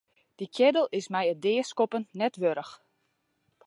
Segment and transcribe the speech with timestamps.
[0.37, 2.73] Dy keardel is my it deaskoppen net wurdich.